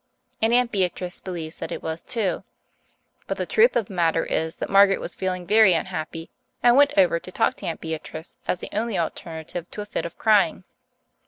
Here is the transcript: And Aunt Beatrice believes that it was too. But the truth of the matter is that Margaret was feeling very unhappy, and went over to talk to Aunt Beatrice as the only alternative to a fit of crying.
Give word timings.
And 0.41 0.51
Aunt 0.51 0.71
Beatrice 0.71 1.19
believes 1.19 1.59
that 1.59 1.71
it 1.71 1.83
was 1.83 2.01
too. 2.01 2.43
But 3.27 3.37
the 3.37 3.45
truth 3.45 3.75
of 3.75 3.85
the 3.85 3.93
matter 3.93 4.25
is 4.25 4.55
that 4.55 4.67
Margaret 4.67 4.99
was 4.99 5.13
feeling 5.13 5.45
very 5.45 5.73
unhappy, 5.73 6.31
and 6.63 6.75
went 6.75 6.97
over 6.97 7.19
to 7.19 7.31
talk 7.31 7.53
to 7.57 7.67
Aunt 7.67 7.81
Beatrice 7.81 8.37
as 8.47 8.57
the 8.57 8.69
only 8.73 8.97
alternative 8.97 9.69
to 9.69 9.81
a 9.81 9.85
fit 9.85 10.07
of 10.07 10.17
crying. 10.17 10.63